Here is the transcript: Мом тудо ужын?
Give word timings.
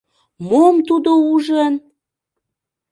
Мом 0.49 0.75
тудо 0.87 1.11
ужын? 1.33 1.73